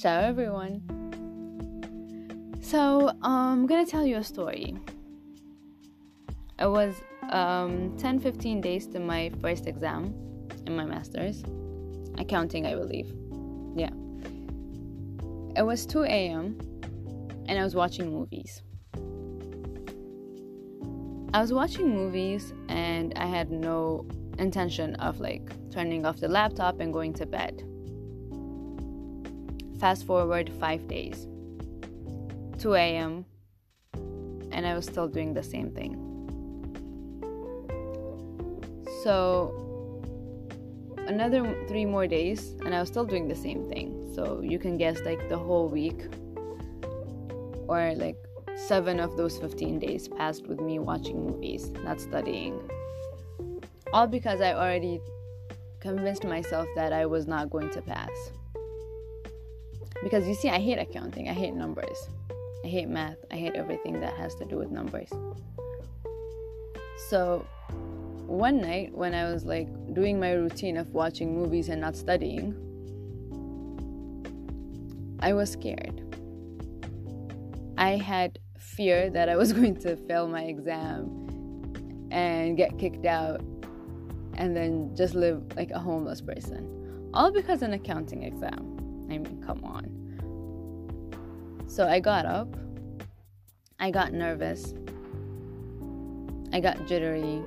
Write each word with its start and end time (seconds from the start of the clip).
Ciao, 0.00 0.20
everyone. 0.20 0.80
So, 2.62 3.10
um, 3.20 3.60
I'm 3.60 3.66
gonna 3.66 3.84
tell 3.84 4.06
you 4.06 4.16
a 4.16 4.24
story. 4.24 4.74
It 6.58 6.70
was 6.70 7.02
um, 7.28 7.94
10 7.98 8.18
15 8.18 8.62
days 8.62 8.86
to 8.86 8.98
my 8.98 9.30
first 9.42 9.66
exam 9.66 10.14
in 10.66 10.74
my 10.74 10.86
master's. 10.86 11.44
Accounting, 12.16 12.64
I 12.64 12.76
believe. 12.76 13.12
Yeah. 13.76 13.90
It 15.54 15.66
was 15.66 15.84
2 15.84 16.04
a.m., 16.04 16.56
and 17.46 17.58
I 17.58 17.62
was 17.62 17.74
watching 17.74 18.10
movies. 18.10 18.62
I 21.34 21.42
was 21.42 21.52
watching 21.52 21.90
movies, 21.90 22.54
and 22.70 23.12
I 23.18 23.26
had 23.26 23.50
no 23.50 24.06
intention 24.38 24.94
of 24.94 25.20
like 25.20 25.52
turning 25.70 26.06
off 26.06 26.20
the 26.20 26.28
laptop 26.28 26.80
and 26.80 26.90
going 26.90 27.12
to 27.12 27.26
bed. 27.26 27.69
Fast 29.80 30.06
forward 30.06 30.52
five 30.60 30.86
days, 30.88 31.26
2 32.58 32.74
a.m., 32.74 33.24
and 34.52 34.66
I 34.66 34.74
was 34.74 34.84
still 34.84 35.08
doing 35.08 35.32
the 35.32 35.42
same 35.42 35.70
thing. 35.70 35.96
So, 39.02 40.02
another 41.06 41.64
three 41.66 41.86
more 41.86 42.06
days, 42.06 42.50
and 42.62 42.74
I 42.74 42.80
was 42.80 42.88
still 42.88 43.06
doing 43.06 43.26
the 43.26 43.34
same 43.34 43.70
thing. 43.70 44.12
So, 44.14 44.42
you 44.42 44.58
can 44.58 44.76
guess 44.76 45.00
like 45.00 45.30
the 45.30 45.38
whole 45.38 45.68
week, 45.70 46.02
or 47.66 47.94
like 47.94 48.16
seven 48.56 49.00
of 49.00 49.16
those 49.16 49.38
15 49.38 49.78
days 49.78 50.08
passed 50.08 50.46
with 50.46 50.60
me 50.60 50.78
watching 50.78 51.24
movies, 51.24 51.70
not 51.84 52.02
studying. 52.02 52.60
All 53.94 54.06
because 54.06 54.42
I 54.42 54.52
already 54.52 55.00
convinced 55.80 56.24
myself 56.24 56.68
that 56.76 56.92
I 56.92 57.06
was 57.06 57.26
not 57.26 57.48
going 57.48 57.70
to 57.70 57.80
pass. 57.80 58.10
Because 60.02 60.26
you 60.26 60.34
see, 60.34 60.48
I 60.48 60.58
hate 60.58 60.78
accounting, 60.78 61.28
I 61.28 61.32
hate 61.32 61.54
numbers, 61.54 62.08
I 62.64 62.68
hate 62.68 62.88
math, 62.88 63.18
I 63.30 63.36
hate 63.36 63.54
everything 63.54 64.00
that 64.00 64.14
has 64.14 64.34
to 64.36 64.44
do 64.44 64.56
with 64.56 64.70
numbers. 64.70 65.10
So, 67.08 67.46
one 68.26 68.60
night 68.60 68.94
when 68.94 69.14
I 69.14 69.30
was 69.30 69.44
like 69.44 69.68
doing 69.92 70.18
my 70.20 70.32
routine 70.32 70.76
of 70.76 70.94
watching 70.94 71.34
movies 71.34 71.68
and 71.68 71.80
not 71.80 71.96
studying, 71.96 72.54
I 75.20 75.34
was 75.34 75.50
scared. 75.50 76.02
I 77.76 77.96
had 77.96 78.38
fear 78.58 79.10
that 79.10 79.28
I 79.28 79.36
was 79.36 79.52
going 79.58 79.76
to 79.80 79.96
fail 79.96 80.28
my 80.28 80.44
exam 80.44 82.08
and 82.10 82.56
get 82.56 82.78
kicked 82.78 83.06
out 83.06 83.40
and 84.34 84.56
then 84.56 84.94
just 84.96 85.14
live 85.14 85.42
like 85.56 85.70
a 85.70 85.78
homeless 85.78 86.20
person. 86.20 87.10
All 87.12 87.30
because 87.30 87.62
an 87.62 87.72
accounting 87.72 88.22
exam. 88.22 88.79
I 89.10 89.18
mean, 89.18 89.42
come 89.44 89.64
on. 89.64 89.90
So 91.66 91.86
I 91.86 92.00
got 92.00 92.26
up. 92.26 92.56
I 93.78 93.90
got 93.90 94.12
nervous. 94.12 94.74
I 96.52 96.60
got 96.60 96.86
jittery. 96.86 97.42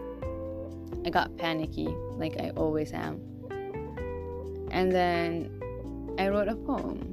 I 1.05 1.09
got 1.09 1.35
panicky, 1.37 1.87
like 2.17 2.39
I 2.39 2.51
always 2.51 2.93
am. 2.93 3.19
And 4.71 4.91
then 4.91 5.61
I 6.17 6.29
wrote 6.29 6.47
a 6.47 6.55
poem. 6.55 7.09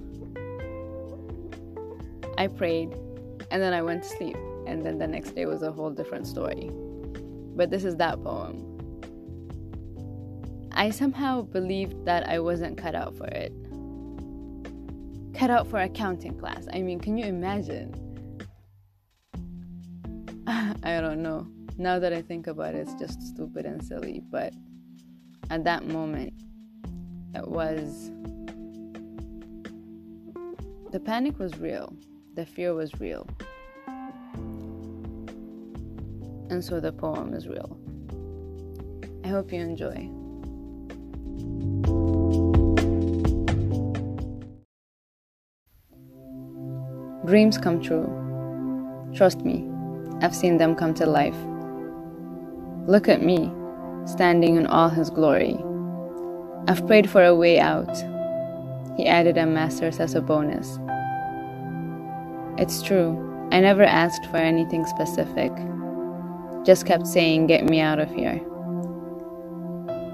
I 2.39 2.47
prayed, 2.47 2.93
and 3.51 3.61
then 3.63 3.73
I 3.73 3.83
went 3.83 4.03
to 4.05 4.09
sleep. 4.09 4.37
And 4.67 4.85
then 4.85 4.99
the 4.99 5.07
next 5.07 5.33
day 5.33 5.47
was 5.47 5.63
a 5.63 5.73
whole 5.73 5.91
different 5.91 6.27
story. 6.27 6.71
But 7.57 7.71
this 7.71 7.85
is 7.85 7.97
that 7.97 8.23
poem. 8.23 8.67
I 10.73 10.91
somehow 10.91 11.43
believed 11.43 12.05
that 12.07 12.29
I 12.29 12.39
wasn't 12.39 12.79
cut 12.79 12.95
out 12.95 13.17
for 13.17 13.27
it. 13.27 13.53
Cut 15.41 15.49
out 15.49 15.67
for 15.69 15.81
accounting 15.81 16.39
class. 16.39 16.67
I 16.71 16.83
mean, 16.83 17.01
can 17.01 17.17
you 17.17 17.25
imagine? 17.25 17.95
I 20.47 21.01
don't 21.01 21.23
know. 21.23 21.47
Now 21.79 21.99
that 21.99 22.13
I 22.13 22.21
think 22.21 22.47
about 22.47 22.75
it, 22.75 22.81
it's 22.81 22.93
just 22.97 23.23
stupid 23.23 23.65
and 23.65 23.83
silly. 23.83 24.21
But 24.31 24.53
at 25.49 25.65
that 25.65 25.87
moment, 25.87 26.35
it 27.35 27.49
was. 27.49 28.11
The 30.91 31.01
panic 31.01 31.39
was 31.39 31.57
real, 31.57 31.97
the 32.35 32.45
fear 32.45 32.75
was 32.75 33.01
real. 33.01 33.27
And 36.51 36.63
so 36.63 36.81
the 36.81 36.93
poem 36.93 37.33
is 37.33 37.49
real. 37.49 37.79
I 39.25 39.29
hope 39.29 39.55
you 39.55 39.61
enjoy. 39.61 40.20
Dreams 47.31 47.59
come 47.59 47.81
true. 47.81 48.11
Trust 49.15 49.43
me, 49.43 49.71
I've 50.21 50.35
seen 50.35 50.57
them 50.57 50.75
come 50.75 50.95
to 50.95 51.07
life. 51.07 51.37
Look 52.89 53.09
at 53.09 53.23
me, 53.23 53.53
standing 54.05 54.57
in 54.57 54.67
all 54.67 54.89
his 54.89 55.11
glory. 55.11 55.57
I've 56.67 56.85
prayed 56.89 57.09
for 57.09 57.25
a 57.25 57.37
way 57.37 57.61
out. 57.61 57.97
He 58.97 59.07
added 59.07 59.39
a 59.39 59.47
master's 59.47 60.01
as 60.01 60.17
a 60.17 60.21
bonus. 60.21 60.81
It's 62.59 62.83
true, 62.83 63.15
I 63.53 63.61
never 63.61 63.85
asked 63.85 64.27
for 64.27 64.39
anything 64.39 64.85
specific. 64.87 65.53
Just 66.65 66.85
kept 66.85 67.07
saying, 67.07 67.47
Get 67.47 67.65
me 67.65 67.79
out 67.79 68.01
of 68.01 68.11
here. 68.11 68.41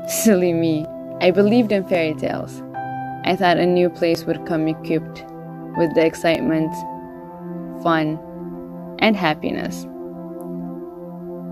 Silly 0.06 0.52
me. 0.52 0.84
I 1.22 1.30
believed 1.30 1.72
in 1.72 1.88
fairy 1.88 2.12
tales. 2.12 2.62
I 3.24 3.36
thought 3.36 3.56
a 3.56 3.64
new 3.64 3.88
place 3.88 4.24
would 4.26 4.44
come 4.44 4.68
equipped 4.68 5.24
with 5.78 5.94
the 5.94 6.04
excitement, 6.04 6.70
fun, 7.86 8.18
and 8.98 9.14
happiness. 9.14 9.86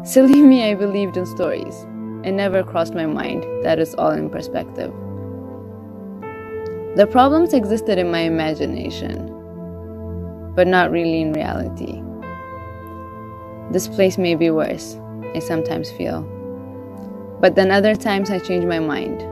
Silly 0.03 0.43
me, 0.43 0.69
I 0.69 0.75
believed 0.75 1.17
in 1.17 1.27
stories. 1.27 1.87
It 2.25 2.33
never 2.33 2.65
crossed 2.65 2.93
my 2.93 3.07
mind 3.07 3.45
that 3.63 3.79
it's 3.79 3.95
all 3.95 4.11
in 4.11 4.29
perspective. 4.29 4.93
The 6.97 7.07
problems 7.07 7.53
existed 7.55 7.99
in 7.99 8.11
my 8.11 8.23
imagination, 8.23 9.31
but 10.57 10.67
not 10.67 10.91
really 10.91 11.21
in 11.21 11.33
reality. 11.33 12.03
This 13.71 13.87
place 13.87 14.19
may 14.19 14.35
be 14.35 14.51
worse, 14.51 14.99
I 15.37 15.39
sometimes 15.39 15.93
feel. 15.93 16.23
But 17.41 17.55
then 17.55 17.71
other 17.71 17.95
times 17.95 18.31
I 18.31 18.41
change 18.41 18.65
my 18.65 18.81
mind. 18.81 19.23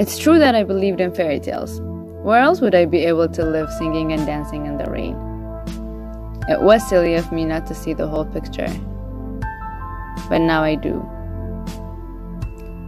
It's 0.00 0.18
true 0.18 0.40
that 0.40 0.56
I 0.56 0.64
believed 0.64 1.00
in 1.00 1.14
fairy 1.14 1.38
tales. 1.38 1.80
Where 2.24 2.40
else 2.40 2.60
would 2.60 2.74
I 2.74 2.86
be 2.86 3.04
able 3.04 3.28
to 3.28 3.44
live 3.44 3.70
singing 3.78 4.12
and 4.12 4.26
dancing 4.26 4.66
in 4.66 4.78
the 4.78 4.90
rain? 4.90 5.33
It 6.46 6.60
was 6.60 6.86
silly 6.86 7.14
of 7.14 7.32
me 7.32 7.44
not 7.46 7.66
to 7.68 7.74
see 7.74 7.94
the 7.94 8.06
whole 8.06 8.26
picture. 8.26 8.68
But 10.28 10.38
now 10.38 10.62
I 10.62 10.74
do. 10.74 11.00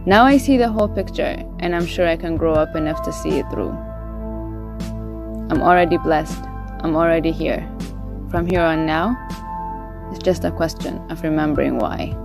Now 0.05 0.25
I 0.25 0.37
see 0.37 0.57
the 0.57 0.69
whole 0.69 0.87
picture, 0.87 1.43
and 1.59 1.75
I'm 1.75 1.85
sure 1.85 2.07
I 2.07 2.17
can 2.17 2.37
grow 2.37 2.53
up 2.53 2.75
enough 2.75 3.03
to 3.03 3.11
see 3.11 3.39
it 3.39 3.49
through. 3.49 3.71
I'm 5.49 5.61
already 5.61 5.97
blessed. 5.97 6.41
I'm 6.81 6.95
already 6.95 7.31
here. 7.31 7.67
From 8.29 8.45
here 8.45 8.61
on 8.61 8.85
now, 8.85 9.17
it's 10.11 10.23
just 10.23 10.45
a 10.45 10.51
question 10.51 11.01
of 11.09 11.23
remembering 11.23 11.79
why. 11.79 12.15